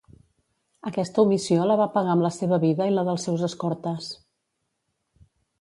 [0.89, 4.11] Aquesta omissió la va pagar amb la seva vida i la dels seus escortes.